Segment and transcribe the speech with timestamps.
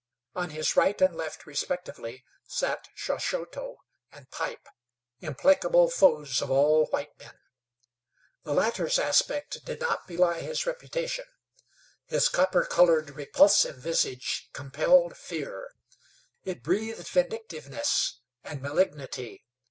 [0.33, 3.75] On his right and left, respectively, sat Shaushoto
[4.11, 4.67] and Pipe,
[5.19, 7.37] implacable foes of all white men.
[8.43, 11.25] The latter's aspect did not belie his reputation.
[12.07, 15.69] His copper colored, repulsive visage compelled fear;
[16.45, 19.45] it breathed vindictiveness and malignity.